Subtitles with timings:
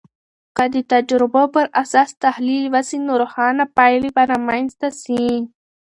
[0.55, 5.25] که د تجربو پراساس تحلیل وسي، نو روښانه پایلې به رامنځته سي.